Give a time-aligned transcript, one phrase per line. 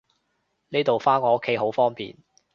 [0.69, 2.17] 呢度返我屋企好方便